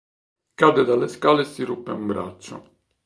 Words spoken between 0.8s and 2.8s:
dalle scale e si ruppe un braccio.